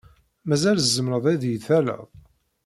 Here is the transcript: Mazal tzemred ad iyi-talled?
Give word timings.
Mazal 0.47 0.77
tzemred 0.79 1.25
ad 1.33 1.41
iyi-talled? 1.45 2.09